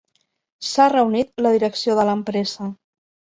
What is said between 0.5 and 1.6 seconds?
S'ha reunit la